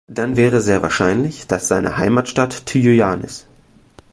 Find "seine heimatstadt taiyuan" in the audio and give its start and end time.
1.67-3.21